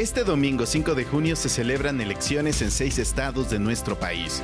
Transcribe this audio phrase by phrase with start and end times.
[0.00, 4.42] Este domingo 5 de junio se celebran elecciones en seis estados de nuestro país.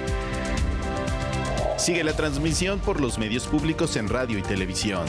[1.79, 5.07] Sigue la transmisión por los medios públicos en radio y televisión.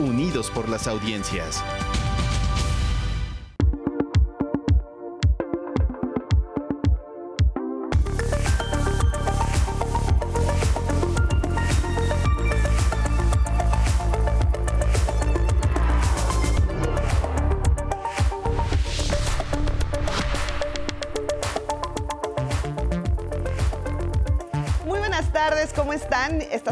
[0.00, 1.62] Unidos por las audiencias.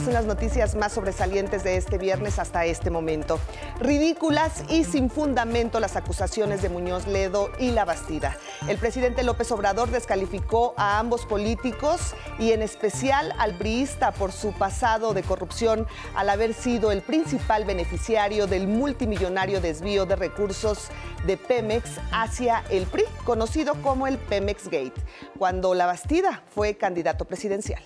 [0.01, 3.39] Estas son las noticias más sobresalientes de este viernes hasta este momento.
[3.81, 8.35] Ridículas y sin fundamento las acusaciones de Muñoz Ledo y La Bastida.
[8.67, 14.53] El presidente López Obrador descalificó a ambos políticos y en especial al priista por su
[14.53, 20.89] pasado de corrupción al haber sido el principal beneficiario del multimillonario desvío de recursos
[21.27, 24.95] de Pemex hacia el PRI, conocido como el Pemex Gate,
[25.39, 27.83] cuando La Bastida fue candidato presidencial.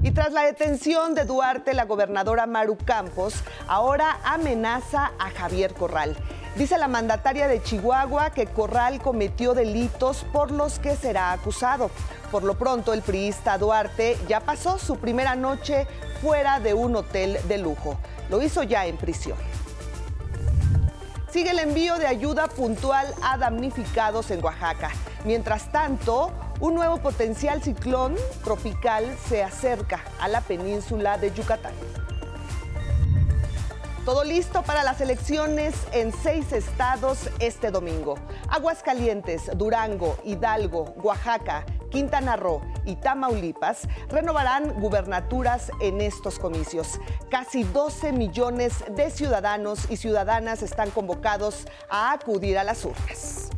[0.00, 3.34] Y tras la detención de Duarte, la gobernadora Maru Campos
[3.66, 6.16] ahora amenaza a Javier Corral.
[6.54, 11.90] Dice la mandataria de Chihuahua que Corral cometió delitos por los que será acusado.
[12.30, 15.88] Por lo pronto, el priista Duarte ya pasó su primera noche
[16.22, 17.98] fuera de un hotel de lujo.
[18.30, 19.36] Lo hizo ya en prisión.
[21.30, 24.90] Sigue el envío de ayuda puntual a damnificados en Oaxaca.
[25.24, 31.72] Mientras tanto, un nuevo potencial ciclón tropical se acerca a la península de Yucatán.
[34.04, 38.14] Todo listo para las elecciones en seis estados este domingo.
[38.48, 46.98] Aguascalientes, Durango, Hidalgo, Oaxaca, Quintana Roo y Tamaulipas renovarán gubernaturas en estos comicios.
[47.30, 53.50] Casi 12 millones de ciudadanos y ciudadanas están convocados a acudir a las urnas.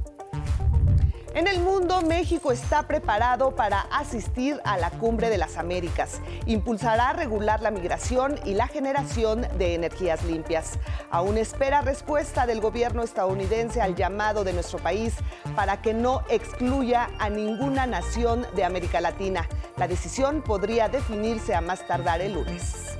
[1.32, 6.20] En el mundo, México está preparado para asistir a la Cumbre de las Américas.
[6.46, 10.78] Impulsará regular la migración y la generación de energías limpias.
[11.08, 15.14] Aún espera respuesta del gobierno estadounidense al llamado de nuestro país
[15.54, 19.48] para que no excluya a ninguna nación de América Latina.
[19.76, 22.99] La decisión podría definirse a más tardar el lunes.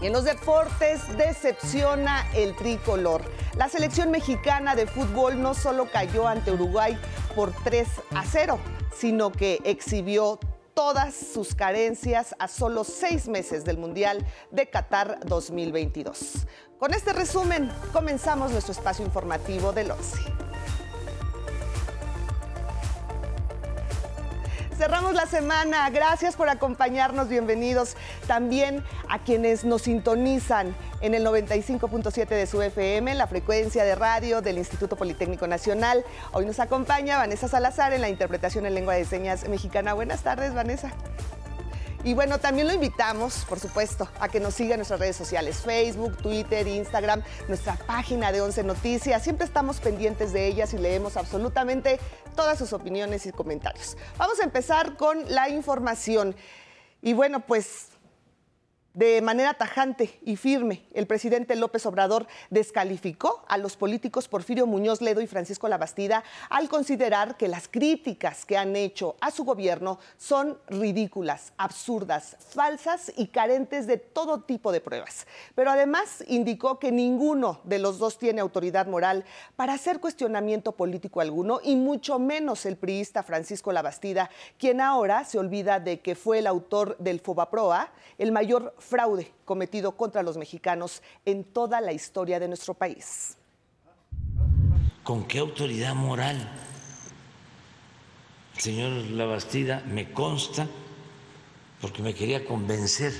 [0.00, 3.22] Y en los deportes decepciona el tricolor.
[3.56, 6.96] La selección mexicana de fútbol no solo cayó ante Uruguay
[7.34, 8.58] por 3 a 0,
[8.96, 10.38] sino que exhibió
[10.74, 16.46] todas sus carencias a solo seis meses del Mundial de Qatar 2022.
[16.78, 20.47] Con este resumen, comenzamos nuestro espacio informativo del 11.
[24.78, 25.90] Cerramos la semana.
[25.90, 27.28] Gracias por acompañarnos.
[27.28, 27.96] Bienvenidos
[28.28, 34.40] también a quienes nos sintonizan en el 95.7 de su FM, la frecuencia de radio
[34.40, 36.04] del Instituto Politécnico Nacional.
[36.30, 39.94] Hoy nos acompaña Vanessa Salazar en la interpretación en lengua de señas mexicana.
[39.94, 40.92] Buenas tardes, Vanessa.
[42.04, 45.62] Y bueno, también lo invitamos, por supuesto, a que nos siga en nuestras redes sociales,
[45.64, 49.22] Facebook, Twitter, Instagram, nuestra página de Once Noticias.
[49.22, 51.98] Siempre estamos pendientes de ellas y leemos absolutamente
[52.36, 53.96] todas sus opiniones y comentarios.
[54.16, 56.36] Vamos a empezar con la información.
[57.02, 57.87] Y bueno, pues
[58.98, 65.00] de manera tajante y firme, el presidente López Obrador descalificó a los políticos Porfirio Muñoz
[65.00, 70.00] Ledo y Francisco Labastida al considerar que las críticas que han hecho a su gobierno
[70.16, 75.28] son ridículas, absurdas, falsas y carentes de todo tipo de pruebas.
[75.54, 81.20] Pero además indicó que ninguno de los dos tiene autoridad moral para hacer cuestionamiento político
[81.20, 84.28] alguno y mucho menos el priista Francisco Labastida,
[84.58, 89.92] quien ahora se olvida de que fue el autor del Fobaproa, el mayor fraude cometido
[89.92, 93.36] contra los mexicanos en toda la historia de nuestro país.
[95.04, 96.36] ¿Con qué autoridad moral?
[98.56, 100.66] El señor Labastida me consta,
[101.80, 103.12] porque me quería convencer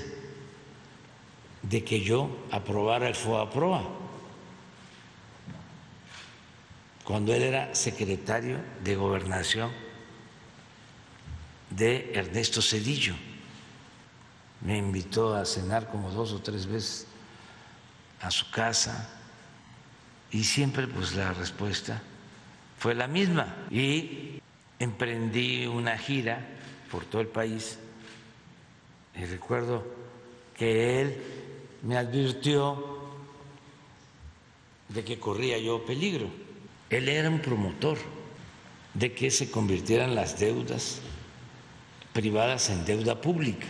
[1.61, 3.83] de que yo aprobara el FOAPROA,
[7.03, 9.71] cuando él era secretario de gobernación
[11.69, 13.15] de Ernesto Cedillo
[14.69, 17.07] me invitó a cenar como dos o tres veces
[18.21, 19.09] a su casa
[20.29, 22.03] y siempre pues la respuesta
[22.77, 24.39] fue la misma y
[24.77, 26.47] emprendí una gira
[26.91, 27.79] por todo el país
[29.15, 29.83] y recuerdo
[30.55, 31.17] que él
[31.81, 32.99] me advirtió
[34.89, 36.29] de que corría yo peligro.
[36.91, 37.97] Él era un promotor
[38.93, 40.99] de que se convirtieran las deudas
[42.13, 43.65] privadas en deuda pública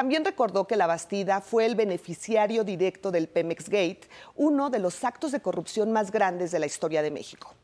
[0.00, 5.04] También recordó que la Bastida fue el beneficiario directo del Pemex Gate, uno de los
[5.04, 7.54] actos de corrupción más grandes de la historia de México.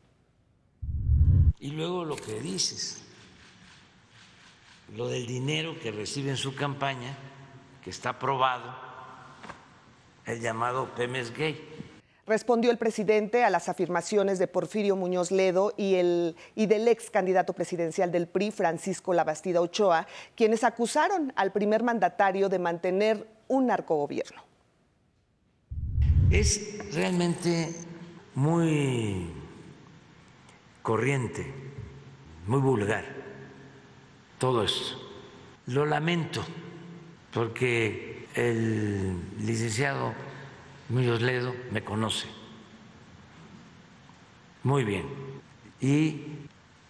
[1.58, 3.02] Y luego lo que dices,
[4.94, 7.16] lo del dinero que recibe en su campaña,
[7.82, 8.76] que está aprobado,
[10.26, 11.75] el llamado Pemex Gate
[12.26, 17.10] respondió el presidente a las afirmaciones de Porfirio Muñoz Ledo y, el, y del ex
[17.10, 23.66] candidato presidencial del PRI, Francisco Labastida Ochoa, quienes acusaron al primer mandatario de mantener un
[23.66, 24.42] narcogobierno.
[26.30, 27.72] Es realmente
[28.34, 29.30] muy
[30.82, 31.46] corriente,
[32.46, 33.04] muy vulgar
[34.38, 34.98] todo esto.
[35.66, 36.44] Lo lamento
[37.32, 40.12] porque el licenciado
[40.88, 42.28] Muñoz Ledo me conoce.
[44.62, 45.06] Muy bien.
[45.80, 46.22] Y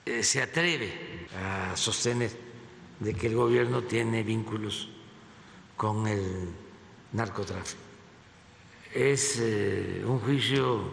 [0.04, 2.31] eh, se atreve a sostener
[3.00, 4.88] de que el gobierno tiene vínculos
[5.76, 6.48] con el
[7.12, 7.81] narcotráfico.
[8.94, 10.90] Es eh, un juicio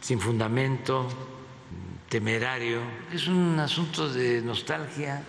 [0.00, 1.08] sin fundamento,
[2.08, 2.80] temerario,
[3.12, 5.22] es un asunto de nostalgia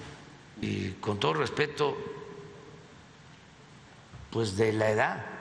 [0.61, 1.95] y con todo respeto,
[4.31, 5.32] pues de la edad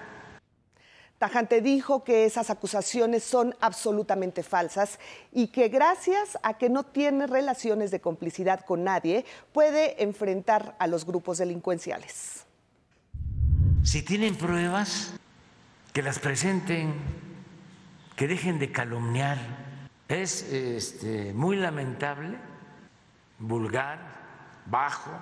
[1.22, 4.98] Tajante dijo que esas acusaciones son absolutamente falsas
[5.30, 10.88] y que gracias a que no tiene relaciones de complicidad con nadie, puede enfrentar a
[10.88, 12.44] los grupos delincuenciales.
[13.84, 15.12] Si tienen pruebas,
[15.92, 16.92] que las presenten,
[18.16, 19.38] que dejen de calumniar.
[20.08, 22.36] Es este, muy lamentable,
[23.38, 24.00] vulgar,
[24.66, 25.12] bajo,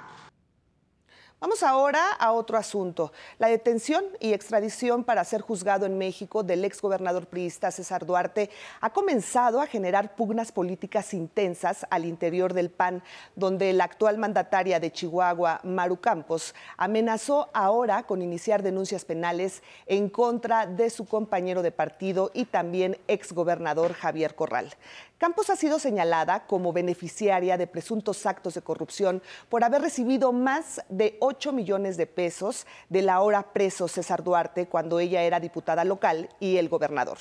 [1.41, 6.67] Vamos ahora a otro asunto, la detención y extradición para ser juzgado en México del
[6.67, 8.51] exgobernador priista César Duarte
[8.83, 13.03] ha comenzado a generar pugnas políticas intensas al interior del PAN,
[13.37, 20.11] donde la actual mandataria de Chihuahua, Maru Campos, amenazó ahora con iniciar denuncias penales en
[20.11, 24.75] contra de su compañero de partido y también exgobernador Javier Corral.
[25.17, 30.81] Campos ha sido señalada como beneficiaria de presuntos actos de corrupción por haber recibido más
[30.89, 36.29] de 8 millones de pesos del ahora preso César Duarte cuando ella era diputada local
[36.41, 37.19] y el gobernador.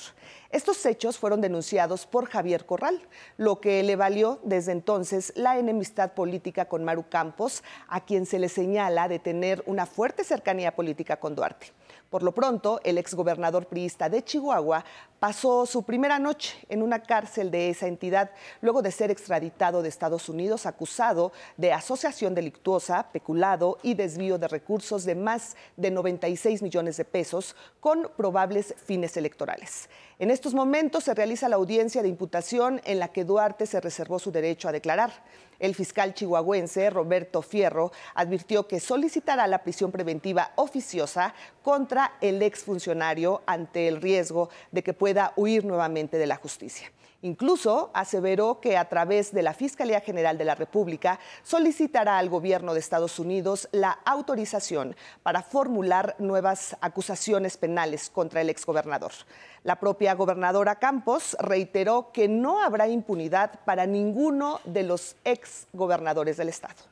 [0.50, 3.00] Estos hechos fueron denunciados por Javier Corral,
[3.36, 8.38] lo que le valió desde entonces la enemistad política con Maru Campos, a quien se
[8.38, 11.72] le señala de tener una fuerte cercanía política con Duarte.
[12.10, 14.84] Por lo pronto, el exgobernador priista de Chihuahua
[15.20, 19.90] pasó su primera noche en una cárcel de esa entidad luego de ser extraditado de
[19.90, 26.62] Estados Unidos acusado de asociación delictuosa, peculado y desvío de recursos de más de 96
[26.62, 29.88] millones de pesos con probables fines electorales.
[30.18, 34.18] En estos momentos se realiza la audiencia de imputación en la que Duarte se reservó
[34.18, 35.12] su derecho a declarar.
[35.60, 43.42] El fiscal chihuahuense Roberto Fierro advirtió que solicitará la prisión preventiva oficiosa contra el exfuncionario
[43.46, 46.90] ante el riesgo de que pueda huir nuevamente de la justicia.
[47.22, 52.72] Incluso aseveró que a través de la Fiscalía General de la República solicitará al gobierno
[52.72, 59.12] de Estados Unidos la autorización para formular nuevas acusaciones penales contra el exgobernador.
[59.64, 66.48] La propia gobernadora Campos reiteró que no habrá impunidad para ninguno de los exgobernadores del
[66.48, 66.89] Estado.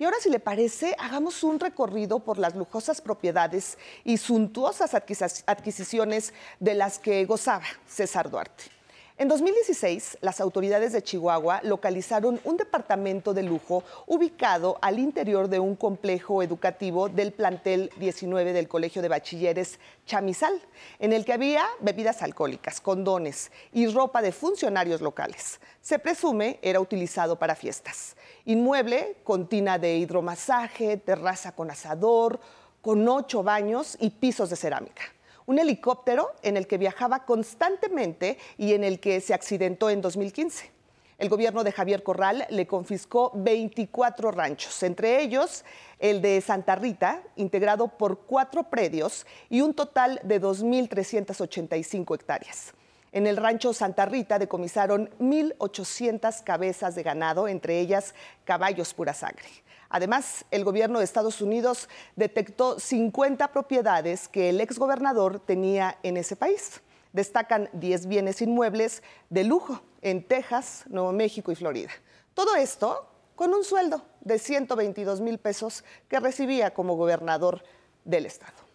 [0.00, 6.32] Y ahora, si le parece, hagamos un recorrido por las lujosas propiedades y suntuosas adquisiciones
[6.58, 8.79] de las que gozaba César Duarte.
[9.20, 15.60] En 2016, las autoridades de Chihuahua localizaron un departamento de lujo ubicado al interior de
[15.60, 20.58] un complejo educativo del plantel 19 del Colegio de Bachilleres Chamizal,
[20.98, 25.60] en el que había bebidas alcohólicas, condones y ropa de funcionarios locales.
[25.82, 28.16] Se presume era utilizado para fiestas.
[28.46, 32.40] Inmueble con tina de hidromasaje, terraza con asador,
[32.80, 35.02] con ocho baños y pisos de cerámica
[35.50, 40.70] un helicóptero en el que viajaba constantemente y en el que se accidentó en 2015.
[41.18, 45.64] El gobierno de Javier Corral le confiscó 24 ranchos, entre ellos
[45.98, 52.72] el de Santa Rita, integrado por cuatro predios y un total de 2.385 hectáreas.
[53.10, 58.14] En el rancho Santa Rita decomisaron 1.800 cabezas de ganado, entre ellas
[58.44, 59.48] caballos pura sangre.
[59.90, 66.36] Además, el gobierno de Estados Unidos detectó 50 propiedades que el exgobernador tenía en ese
[66.36, 66.80] país.
[67.12, 71.90] Destacan 10 bienes inmuebles de lujo en Texas, Nuevo México y Florida.
[72.34, 77.64] Todo esto con un sueldo de 122 mil pesos que recibía como gobernador
[78.04, 78.69] del estado.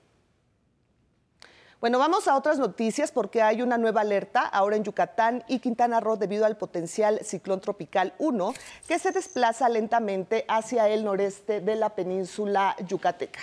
[1.85, 5.99] Bueno, vamos a otras noticias porque hay una nueva alerta ahora en Yucatán y Quintana
[5.99, 8.55] Roo debido al potencial ciclón tropical 1
[8.87, 13.41] que se desplaza lentamente hacia el noreste de la península yucateca.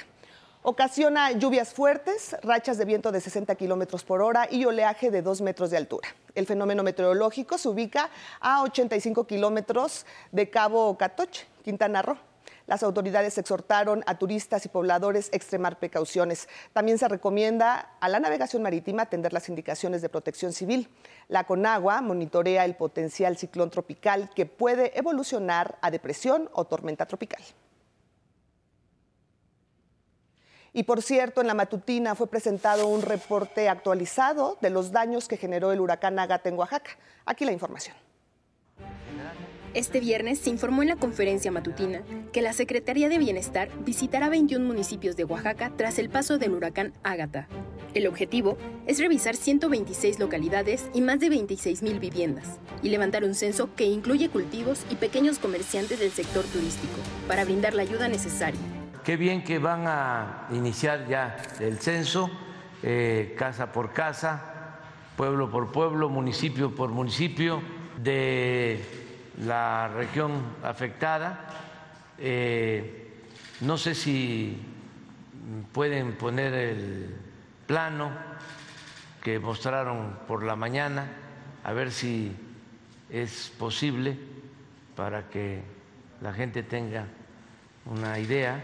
[0.63, 5.41] Ocasiona lluvias fuertes, rachas de viento de 60 kilómetros por hora y oleaje de 2
[5.43, 6.09] metros de altura.
[6.35, 12.32] El fenómeno meteorológico se ubica a 85 kilómetros de Cabo Catoche, Quintana Roo.
[12.67, 16.49] Las autoridades exhortaron a turistas y pobladores a extremar precauciones.
[16.73, 20.89] También se recomienda a la navegación marítima atender las indicaciones de protección civil.
[21.29, 27.43] La Conagua monitorea el potencial ciclón tropical que puede evolucionar a depresión o tormenta tropical.
[30.73, 35.37] Y por cierto, en la matutina fue presentado un reporte actualizado de los daños que
[35.37, 36.93] generó el huracán Ágata en Oaxaca.
[37.27, 37.95] Aquí la información.
[39.75, 44.67] Este viernes se informó en la conferencia matutina que la Secretaría de Bienestar visitará 21
[44.67, 47.49] municipios de Oaxaca tras el paso del huracán Ágata.
[47.95, 53.35] El objetivo es revisar 126 localidades y más de 26 mil viviendas y levantar un
[53.35, 58.61] censo que incluye cultivos y pequeños comerciantes del sector turístico para brindar la ayuda necesaria.
[59.05, 62.31] Qué bien que van a iniciar ya el censo,
[62.83, 64.81] eh, casa por casa,
[65.17, 67.63] pueblo por pueblo, municipio por municipio,
[68.03, 69.02] de
[69.39, 71.47] la región afectada.
[72.19, 73.23] Eh,
[73.61, 74.61] no sé si
[75.73, 77.17] pueden poner el
[77.67, 78.11] plano
[79.23, 81.07] que mostraron por la mañana,
[81.65, 82.35] a ver si
[83.09, 84.19] es posible
[84.97, 85.63] para que
[86.21, 87.07] la gente tenga
[87.87, 88.63] una idea.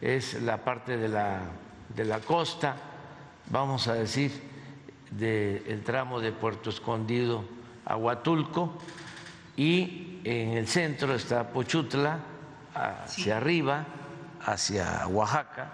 [0.00, 1.40] Es la parte de la,
[1.94, 2.76] de la costa,
[3.50, 4.30] vamos a decir,
[5.10, 7.44] del tramo de Puerto Escondido
[7.86, 8.78] a Huatulco
[9.58, 12.20] y en el centro está Pochutla,
[12.74, 13.86] hacia arriba,
[14.40, 15.72] hacia Oaxaca.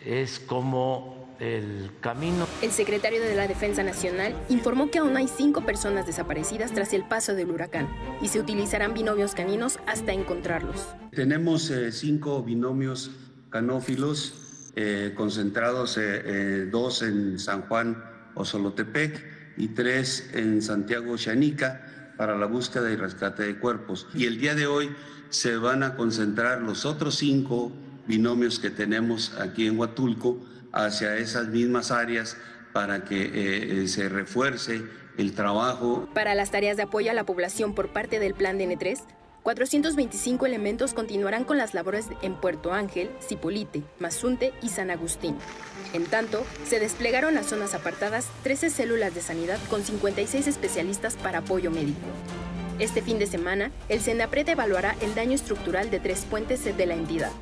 [0.00, 2.46] Es como el camino.
[2.62, 7.02] El secretario de la Defensa Nacional informó que aún hay cinco personas desaparecidas tras el
[7.02, 7.88] paso del huracán
[8.20, 10.86] y se utilizarán binomios caninos hasta encontrarlos.
[11.10, 13.10] Tenemos eh, cinco binomios
[13.50, 18.04] canófilos eh, concentrados, eh, dos en San Juan
[18.34, 24.06] Osolotepec y tres en Santiago Xanica para la búsqueda y rescate de cuerpos.
[24.14, 24.94] Y el día de hoy
[25.28, 27.72] se van a concentrar los otros cinco
[28.06, 30.38] binomios que tenemos aquí en Huatulco
[30.70, 32.36] hacia esas mismas áreas
[32.72, 34.84] para que eh, eh, se refuerce
[35.18, 36.08] el trabajo.
[36.14, 39.00] Para las tareas de apoyo a la población por parte del Plan DN3,
[39.42, 45.36] 425 elementos continuarán con las labores en Puerto Ángel, Cipolite, Mazunte y San Agustín.
[45.92, 51.38] En tanto, se desplegaron las zonas apartadas 13 células de sanidad con 56 especialistas para
[51.38, 52.00] apoyo médico.
[52.78, 56.94] Este fin de semana, el CENAPRED evaluará el daño estructural de tres puentes de la
[56.94, 57.32] entidad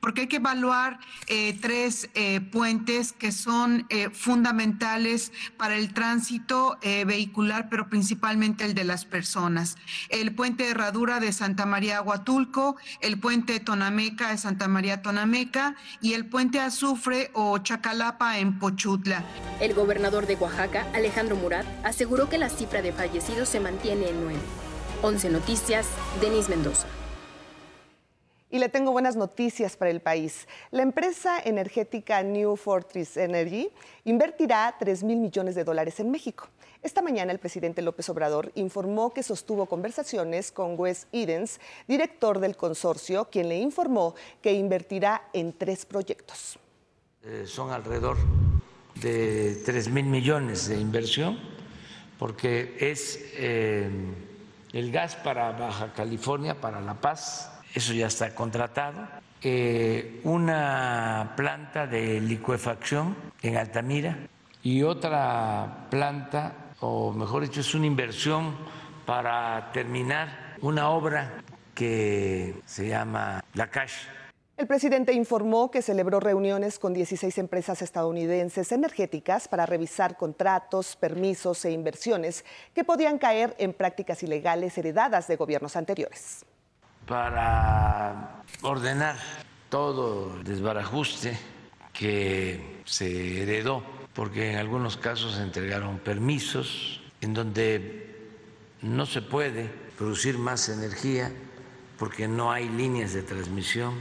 [0.00, 6.78] porque hay que evaluar eh, tres eh, puentes que son eh, fundamentales para el tránsito
[7.06, 9.76] vehicular, pero principalmente el de las personas.
[10.08, 15.76] El puente de Herradura de Santa María Huatulco, el puente Tonameca de Santa María Tonameca
[16.00, 19.24] y el puente Azufre o Chacalapa en Pochutla.
[19.60, 24.22] El gobernador de Oaxaca, Alejandro Murat, aseguró que la cifra de fallecidos se mantiene en
[24.22, 24.40] nueve.
[25.02, 25.86] 11 Noticias,
[26.20, 26.86] Denis Mendoza.
[28.50, 30.48] Y le tengo buenas noticias para el país.
[30.70, 33.68] La empresa energética New Fortress Energy
[34.04, 36.48] invertirá 3 mil millones de dólares en México.
[36.82, 42.56] Esta mañana el presidente López Obrador informó que sostuvo conversaciones con Wes Edens, director del
[42.56, 46.58] consorcio, quien le informó que invertirá en tres proyectos.
[47.24, 48.16] Eh, son alrededor
[48.94, 51.38] de 3 mil millones de inversión,
[52.18, 53.90] porque es eh,
[54.72, 59.08] el gas para Baja California, para La Paz, eso ya está contratado.
[59.40, 64.18] Eh, una planta de licuefacción en Altamira
[64.62, 68.56] y otra planta, o mejor dicho, es una inversión
[69.06, 71.44] para terminar una obra
[71.74, 73.94] que se llama La Cash.
[74.56, 81.64] El presidente informó que celebró reuniones con 16 empresas estadounidenses energéticas para revisar contratos, permisos
[81.64, 82.44] e inversiones
[82.74, 86.44] que podían caer en prácticas ilegales heredadas de gobiernos anteriores
[87.08, 89.16] para ordenar
[89.70, 91.38] todo el desbarajuste
[91.92, 93.82] que se heredó,
[94.14, 98.30] porque en algunos casos se entregaron permisos en donde
[98.82, 101.32] no se puede producir más energía
[101.98, 103.94] porque no hay líneas de transmisión,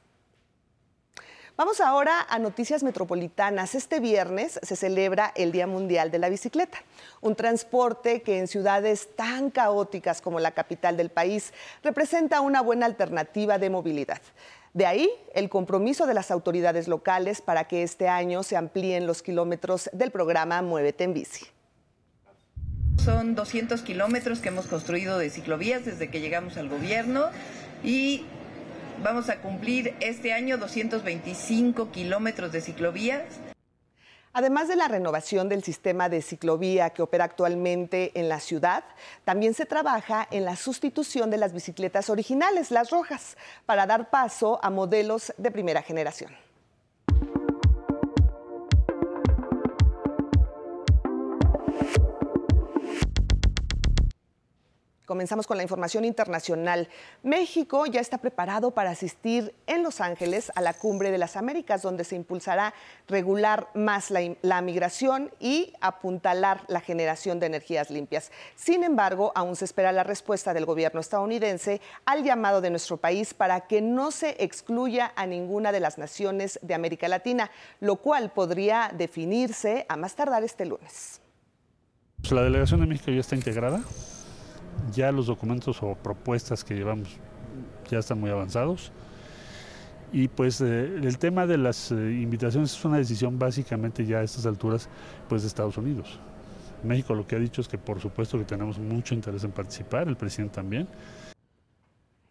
[1.54, 3.74] Vamos ahora a noticias metropolitanas.
[3.74, 6.78] Este viernes se celebra el Día Mundial de la Bicicleta,
[7.20, 12.86] un transporte que en ciudades tan caóticas como la capital del país representa una buena
[12.86, 14.22] alternativa de movilidad.
[14.72, 19.22] De ahí el compromiso de las autoridades locales para que este año se amplíen los
[19.22, 21.46] kilómetros del programa Muévete en Bici.
[22.98, 27.30] Son 200 kilómetros que hemos construido de ciclovías desde que llegamos al gobierno
[27.82, 28.24] y
[29.02, 33.24] vamos a cumplir este año 225 kilómetros de ciclovías.
[34.34, 38.84] Además de la renovación del sistema de ciclovía que opera actualmente en la ciudad,
[39.24, 44.58] también se trabaja en la sustitución de las bicicletas originales, las rojas, para dar paso
[44.62, 46.32] a modelos de primera generación.
[55.12, 56.88] Comenzamos con la información internacional.
[57.22, 61.82] México ya está preparado para asistir en Los Ángeles a la Cumbre de las Américas,
[61.82, 62.72] donde se impulsará
[63.08, 68.32] regular más la, migración y apuntalar la generación de energías limpias.
[68.56, 73.34] Sin embargo, aún se espera la respuesta del gobierno estadounidense al llamado de nuestro país
[73.34, 77.50] para que no se excluya a ninguna de las naciones de América Latina,
[77.80, 81.20] lo cual podría definirse a más tardar este lunes.
[82.22, 83.82] Pues la delegación de México ya está integrada
[84.92, 87.08] ya los documentos o propuestas que llevamos
[87.90, 88.92] ya están muy avanzados.
[90.12, 94.22] Y pues eh, el tema de las eh, invitaciones es una decisión básicamente ya a
[94.22, 94.88] estas alturas
[95.28, 96.18] pues de Estados Unidos.
[96.82, 100.08] México lo que ha dicho es que por supuesto que tenemos mucho interés en participar,
[100.08, 100.86] el presidente también.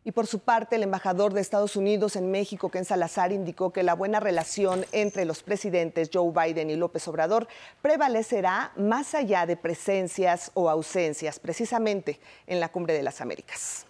[0.04, 3.84] Y por su parte, el embajador de Estados Unidos en México, Ken Salazar, indicó que
[3.84, 7.48] la buena relación entre los presidentes Joe Biden y López Obrador
[7.84, 13.86] prevalecerá más allá de presencias o ausencias, precisamente en la Cumbre de las Américas.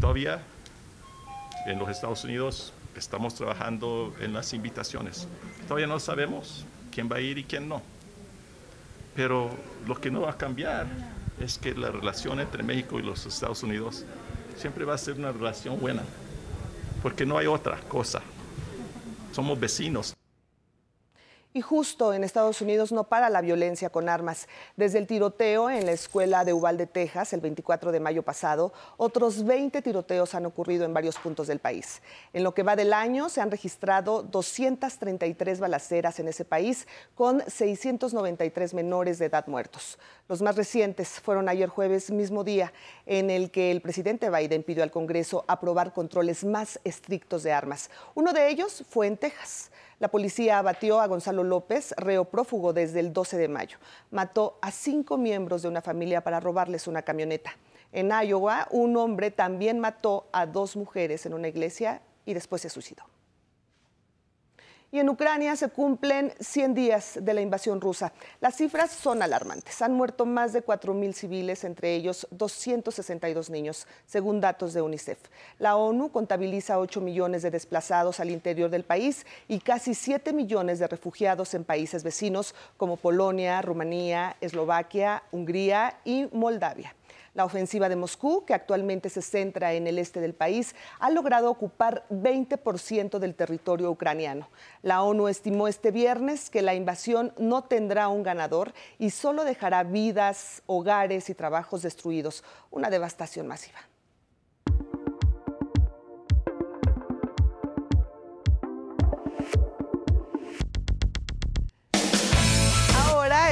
[0.00, 0.40] Todavía
[1.66, 5.26] en los Estados Unidos estamos trabajando en las invitaciones.
[5.66, 7.82] Todavía no sabemos quién va a ir y quién no.
[9.16, 9.50] Pero
[9.88, 10.86] lo que no va a cambiar
[11.40, 14.04] es que la relación entre México y los Estados Unidos
[14.56, 16.02] siempre va a ser una relación buena,
[17.02, 18.22] porque no hay otra cosa.
[19.32, 20.16] Somos vecinos.
[21.56, 24.46] Y justo en Estados Unidos no para la violencia con armas.
[24.76, 29.42] Desde el tiroteo en la escuela de Uvalde, Texas, el 24 de mayo pasado, otros
[29.42, 32.02] 20 tiroteos han ocurrido en varios puntos del país.
[32.34, 37.42] En lo que va del año, se han registrado 233 balaceras en ese país, con
[37.48, 39.98] 693 menores de edad muertos.
[40.28, 42.74] Los más recientes fueron ayer jueves, mismo día,
[43.06, 47.88] en el que el presidente Biden pidió al Congreso aprobar controles más estrictos de armas.
[48.14, 49.70] Uno de ellos fue en Texas.
[49.98, 53.78] La policía abatió a Gonzalo López, reo prófugo desde el 12 de mayo.
[54.10, 57.56] Mató a cinco miembros de una familia para robarles una camioneta.
[57.92, 62.68] En Iowa, un hombre también mató a dos mujeres en una iglesia y después se
[62.68, 63.04] suicidó.
[64.92, 68.12] Y en Ucrania se cumplen 100 días de la invasión rusa.
[68.40, 69.82] Las cifras son alarmantes.
[69.82, 75.18] Han muerto más de 4.000 civiles, entre ellos 262 niños, según datos de UNICEF.
[75.58, 80.78] La ONU contabiliza 8 millones de desplazados al interior del país y casi 7 millones
[80.78, 86.94] de refugiados en países vecinos como Polonia, Rumanía, Eslovaquia, Hungría y Moldavia.
[87.36, 91.50] La ofensiva de Moscú, que actualmente se centra en el este del país, ha logrado
[91.50, 94.48] ocupar 20% del territorio ucraniano.
[94.80, 99.82] La ONU estimó este viernes que la invasión no tendrá un ganador y solo dejará
[99.82, 103.80] vidas, hogares y trabajos destruidos, una devastación masiva.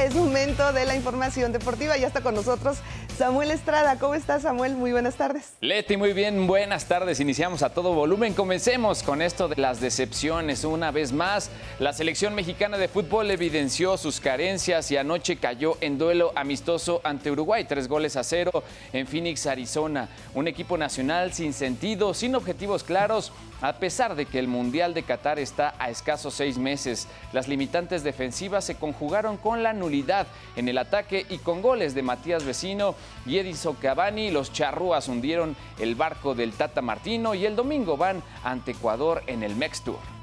[0.05, 1.97] Es momento de la información deportiva.
[1.97, 2.77] Ya está con nosotros
[3.17, 4.75] Samuel Estrada, ¿cómo estás Samuel?
[4.75, 5.53] Muy buenas tardes.
[5.61, 7.19] Leti, muy bien, buenas tardes.
[7.19, 8.33] Iniciamos a todo volumen.
[8.33, 10.63] Comencemos con esto de las decepciones.
[10.63, 15.97] Una vez más, la selección mexicana de fútbol evidenció sus carencias y anoche cayó en
[15.97, 18.63] duelo amistoso ante Uruguay, tres goles a cero
[18.93, 20.09] en Phoenix, Arizona.
[20.35, 25.03] Un equipo nacional sin sentido, sin objetivos claros a pesar de que el Mundial de
[25.03, 27.07] Qatar está a escasos seis meses.
[27.33, 32.03] Las limitantes defensivas se conjugaron con la nulidad en el ataque y con goles de
[32.03, 37.55] Matías Vecino y Edison Cavani, los charrúas hundieron el barco del Tata Martino y el
[37.55, 40.15] domingo van ante Ecuador en el Mex Tour.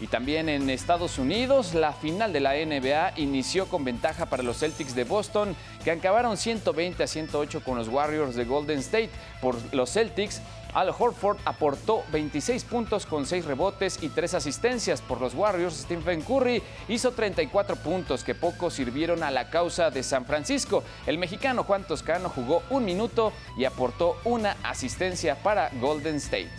[0.00, 4.58] Y también en Estados Unidos, la final de la NBA inició con ventaja para los
[4.58, 5.54] Celtics de Boston,
[5.84, 9.10] que acabaron 120 a 108 con los Warriors de Golden State.
[9.42, 10.40] Por los Celtics,
[10.72, 15.02] Al Horford aportó 26 puntos con 6 rebotes y 3 asistencias.
[15.02, 20.02] Por los Warriors, Stephen Curry hizo 34 puntos que poco sirvieron a la causa de
[20.02, 20.84] San Francisco.
[21.06, 26.50] El mexicano Juan Toscano jugó un minuto y aportó una asistencia para Golden State.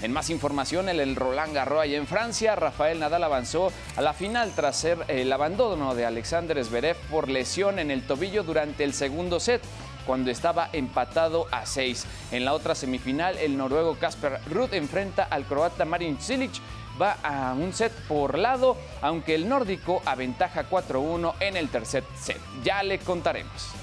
[0.00, 4.52] En más información, en el Roland Garros en Francia, Rafael Nadal avanzó a la final
[4.54, 9.40] tras ser el abandono de Alexander Zverev por lesión en el tobillo durante el segundo
[9.40, 9.60] set
[10.08, 12.06] cuando estaba empatado a seis.
[12.32, 16.52] En la otra semifinal, el noruego Kasper Ruud enfrenta al croata Marin Cilic.
[17.00, 22.40] Va a un set por lado, aunque el nórdico aventaja 4-1 en el tercer set.
[22.64, 23.77] Ya le contaremos.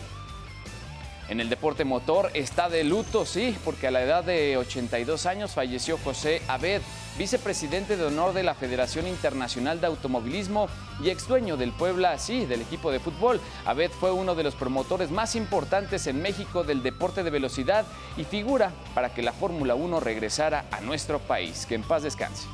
[1.28, 5.54] En el deporte motor está de luto, sí, porque a la edad de 82 años
[5.54, 6.84] falleció José Abed,
[7.18, 10.68] vicepresidente de honor de la Federación Internacional de Automovilismo
[11.04, 13.42] y ex dueño del Puebla, sí, del equipo de fútbol.
[13.66, 17.86] Abed fue uno de los promotores más importantes en México del deporte de velocidad
[18.18, 21.66] y figura para que la Fórmula 1 regresara a nuestro país.
[21.66, 22.48] Que en paz descanse.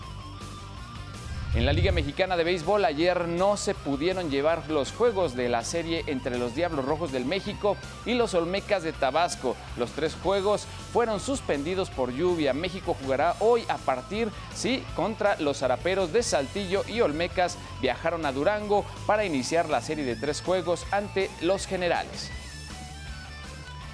[1.54, 5.66] En la Liga Mexicana de Béisbol ayer no se pudieron llevar los juegos de la
[5.66, 9.58] serie entre los Diablos Rojos del México y los Olmecas de Tabasco.
[9.78, 12.54] Los tres juegos fueron suspendidos por lluvia.
[12.54, 18.32] México jugará hoy a partir, sí, contra los Zaraperos de Saltillo y Olmecas viajaron a
[18.32, 22.32] Durango para iniciar la serie de tres juegos ante los Generales.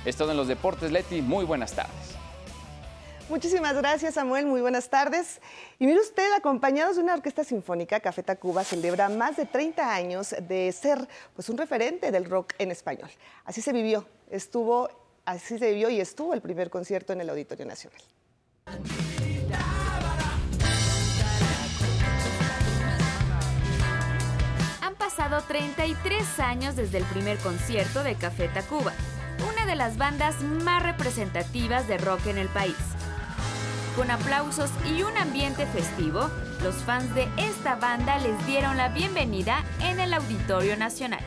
[0.05, 1.23] Es todo en los deportes, Leti.
[1.23, 2.16] Muy buenas tardes.
[3.29, 4.45] Muchísimas gracias, Samuel.
[4.45, 5.41] Muy buenas tardes.
[5.79, 10.33] Y mire usted, acompañados de una orquesta sinfónica, Café Tacuba celebra más de 30 años
[10.47, 13.09] de ser pues, un referente del rock en español.
[13.43, 14.89] Así se vivió, estuvo,
[15.25, 18.01] así se vivió y estuvo el primer concierto en el Auditorio Nacional.
[24.81, 28.93] Han pasado 33 años desde el primer concierto de Café Tacuba,
[29.51, 32.96] una de las bandas más representativas de rock en el país.
[33.97, 36.29] Con aplausos y un ambiente festivo,
[36.61, 41.19] los fans de esta banda les dieron la bienvenida en el Auditorio Nacional.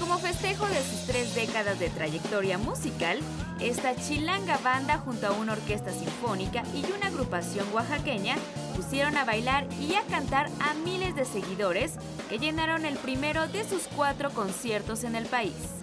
[0.00, 3.20] Como festejo de sus tres décadas de trayectoria musical,
[3.60, 8.34] esta chilanga banda junto a una orquesta sinfónica y una agrupación oaxaqueña
[8.74, 11.92] pusieron a bailar y a cantar a miles de seguidores
[12.28, 15.79] que llenaron el primero de sus cuatro conciertos en el país.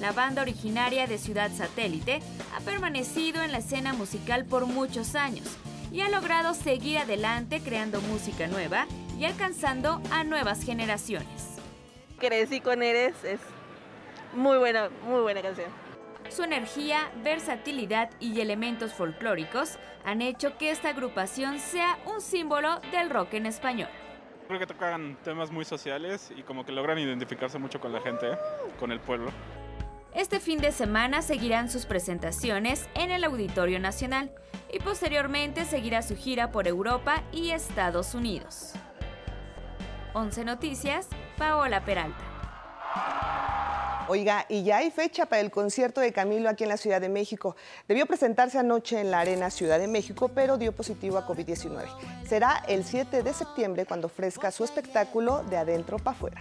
[0.00, 2.20] La banda originaria de Ciudad Satélite
[2.54, 5.56] ha permanecido en la escena musical por muchos años
[5.90, 8.86] y ha logrado seguir adelante creando música nueva
[9.18, 11.56] y alcanzando a nuevas generaciones.
[12.18, 13.40] Crecí con Eres, es
[14.34, 15.70] muy buena, muy buena canción.
[16.28, 23.08] Su energía, versatilidad y elementos folclóricos han hecho que esta agrupación sea un símbolo del
[23.08, 23.88] rock en español.
[24.46, 28.36] Creo que tocan temas muy sociales y como que logran identificarse mucho con la gente,
[28.78, 29.30] con el pueblo.
[30.16, 34.30] Este fin de semana seguirán sus presentaciones en el Auditorio Nacional
[34.72, 38.72] y posteriormente seguirá su gira por Europa y Estados Unidos.
[40.14, 42.24] 11 Noticias, Paola Peralta.
[44.08, 47.10] Oiga, y ya hay fecha para el concierto de Camilo aquí en la Ciudad de
[47.10, 47.54] México.
[47.86, 51.84] Debió presentarse anoche en la Arena Ciudad de México, pero dio positivo a COVID-19.
[52.26, 56.40] Será el 7 de septiembre cuando ofrezca su espectáculo de adentro para afuera.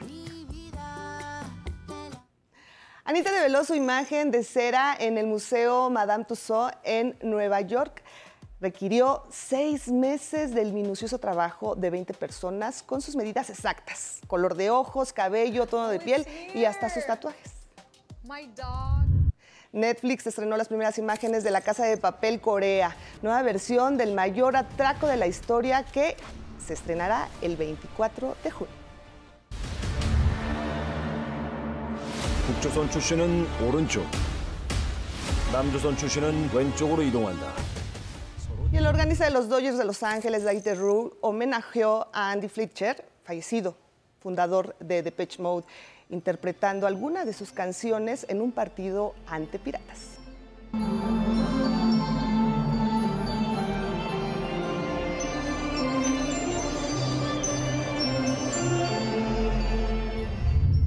[3.08, 8.02] Anita reveló su imagen de cera en el Museo Madame Tussauds en Nueva York.
[8.60, 14.72] Requirió seis meses del minucioso trabajo de 20 personas con sus medidas exactas, color de
[14.72, 17.52] ojos, cabello, tono de piel y hasta sus tatuajes.
[19.72, 24.58] Netflix estrenó las primeras imágenes de La Casa de Papel Corea, nueva versión del mayor
[24.58, 26.18] atraco de la historia que
[26.66, 28.85] se estrenará el 24 de junio.
[32.47, 34.05] 북조선 출신은 오른쪽,
[35.53, 37.53] 남조선 출신은 왼쪽으로 이동한다.
[38.73, 43.05] Y el organista de los Dodgers de Los Ángeles, David Rule, homenajeó a Andy Fletcher,
[43.25, 43.75] fallecido,
[44.21, 45.67] fundador de Depeche Mode,
[46.09, 50.19] interpretando algunas de sus canciones en un partido ante Piratas.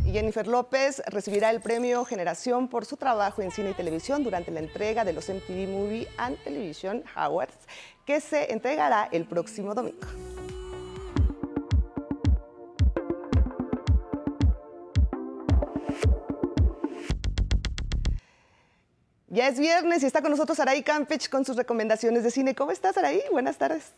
[0.08, 4.24] Y en Jennifer López recibirá el premio Generación por su trabajo en cine y televisión
[4.24, 7.54] durante la entrega de los MTV Movie and Television Awards,
[8.06, 9.98] que se entregará el próximo domingo.
[19.26, 22.54] Ya es viernes y está con nosotros Araí Campech con sus recomendaciones de cine.
[22.54, 23.20] ¿Cómo estás, Araí?
[23.30, 23.92] Buenas tardes.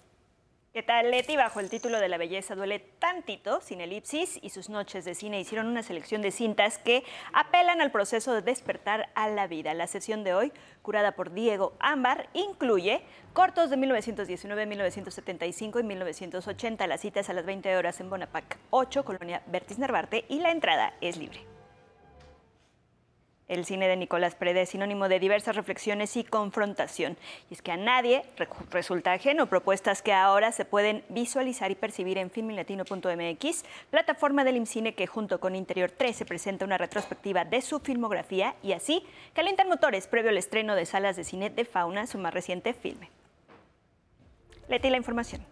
[0.73, 1.35] ¿Qué tal, Leti?
[1.35, 5.41] Bajo el título de La belleza duele tantito, Sin Elipsis y sus noches de cine
[5.41, 7.03] hicieron una selección de cintas que
[7.33, 9.75] apelan al proceso de despertar a la vida.
[9.75, 10.53] La sesión de hoy,
[10.83, 13.03] curada por Diego Ámbar, incluye
[13.33, 16.87] cortos de 1919, 1975 y 1980.
[16.87, 20.53] La cita es a las 20 horas en Bonapac 8, Colonia Bertis Narvarte, y la
[20.53, 21.60] entrada es libre.
[23.51, 27.17] El cine de Nicolás Prede es sinónimo de diversas reflexiones y confrontación.
[27.51, 28.23] Y es que a nadie
[28.71, 34.95] resulta ajeno propuestas que ahora se pueden visualizar y percibir en filmlatino.mx, plataforma del IMCINE
[34.95, 40.07] que junto con Interior 13 presenta una retrospectiva de su filmografía y así calientan motores
[40.07, 43.11] previo al estreno de salas de cine de Fauna, su más reciente filme.
[44.69, 45.45] Leti la información.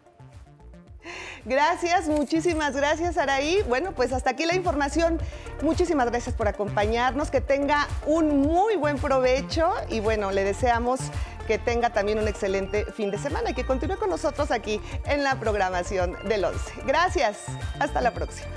[1.45, 3.63] Gracias, muchísimas gracias, Araí.
[3.69, 5.19] Bueno, pues hasta aquí la información.
[5.63, 11.01] Muchísimas gracias por acompañarnos, que tenga un muy buen provecho y bueno, le deseamos
[11.47, 15.25] que tenga también un excelente fin de semana y que continúe con nosotros aquí en
[15.25, 16.83] la programación del 11.
[16.87, 17.45] Gracias,
[17.81, 18.49] hasta la próxima.